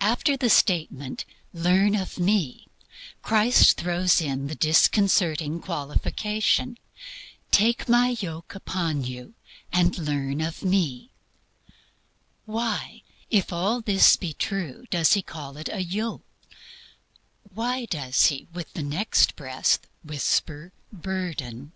After 0.00 0.34
the 0.34 0.48
statement, 0.48 1.26
"Learn 1.52 1.94
of 1.94 2.18
Me," 2.18 2.68
Christ 3.20 3.76
throws 3.76 4.18
in 4.18 4.46
the 4.46 4.54
disconcerting 4.54 5.60
qualification: 5.60 6.78
"Take 7.50 7.86
my 7.86 8.16
yoke 8.18 8.54
upon 8.54 9.04
you, 9.04 9.34
and 9.70 9.98
learn 9.98 10.40
of 10.40 10.62
Me." 10.62 11.10
Why, 12.46 13.02
if 13.28 13.52
all 13.52 13.82
this 13.82 14.16
be 14.16 14.32
true, 14.32 14.86
does 14.88 15.12
He 15.12 15.20
call 15.20 15.58
it 15.58 15.68
a 15.70 15.82
yoke? 15.84 16.22
Why, 17.42 17.80
while 17.80 17.86
professing 17.88 17.88
to 17.88 17.92
give 17.92 17.92
Rest, 17.92 17.92
does 17.92 18.24
He 18.24 18.48
with 18.54 18.72
the 18.72 18.96
next 18.96 19.36
breath 19.36 19.80
whisper 20.02 20.72
"burden"? 20.90 21.72